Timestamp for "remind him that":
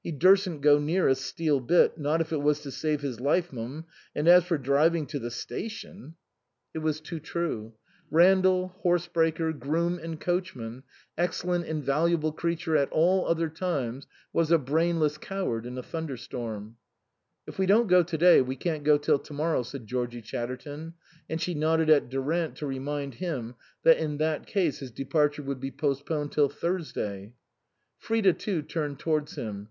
22.66-23.98